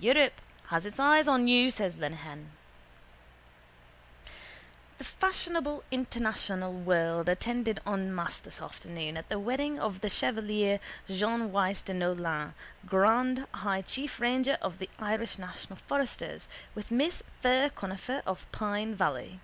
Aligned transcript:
—Europe 0.00 0.40
has 0.68 0.86
its 0.86 0.98
eyes 0.98 1.28
on 1.28 1.46
you, 1.46 1.70
says 1.70 1.94
Lenehan. 1.98 2.52
The 4.96 5.04
fashionable 5.04 5.84
international 5.90 6.72
world 6.72 7.28
attended 7.28 7.78
en 7.86 8.14
masse 8.14 8.38
this 8.38 8.62
afternoon 8.62 9.18
at 9.18 9.28
the 9.28 9.38
wedding 9.38 9.78
of 9.78 10.00
the 10.00 10.08
chevalier 10.08 10.80
Jean 11.06 11.52
Wyse 11.52 11.82
de 11.82 11.92
Neaulan, 11.92 12.54
grand 12.86 13.46
high 13.52 13.82
chief 13.82 14.18
ranger 14.20 14.56
of 14.62 14.78
the 14.78 14.88
Irish 14.98 15.36
National 15.38 15.76
Foresters, 15.86 16.48
with 16.74 16.90
Miss 16.90 17.22
Fir 17.42 17.68
Conifer 17.68 18.22
of 18.24 18.50
Pine 18.50 18.94
Valley. 18.94 19.38